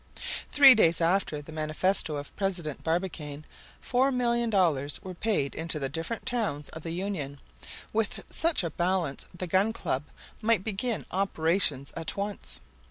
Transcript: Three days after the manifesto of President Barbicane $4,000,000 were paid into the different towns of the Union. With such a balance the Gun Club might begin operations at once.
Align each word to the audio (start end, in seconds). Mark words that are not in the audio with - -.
Three 0.51 0.73
days 0.73 0.99
after 0.99 1.43
the 1.43 1.51
manifesto 1.51 2.15
of 2.15 2.35
President 2.35 2.83
Barbicane 2.83 3.45
$4,000,000 3.85 4.99
were 5.03 5.13
paid 5.13 5.53
into 5.53 5.77
the 5.77 5.89
different 5.89 6.25
towns 6.25 6.69
of 6.69 6.81
the 6.81 6.89
Union. 6.89 7.39
With 7.93 8.23
such 8.27 8.63
a 8.63 8.71
balance 8.71 9.27
the 9.31 9.45
Gun 9.45 9.73
Club 9.73 10.05
might 10.41 10.63
begin 10.63 11.05
operations 11.11 11.93
at 11.95 12.17
once. 12.17 12.61